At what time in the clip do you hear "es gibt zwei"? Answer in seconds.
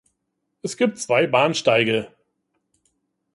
0.63-1.27